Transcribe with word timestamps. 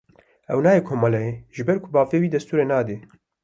Ew 0.53 0.59
nayê 0.65 0.81
komeleyê 0.87 1.33
ji 1.55 1.61
ber 1.67 1.77
ku 1.83 1.89
bavê 1.95 2.17
wî 2.21 2.29
destûrê 2.35 2.65
nade. 2.71 2.97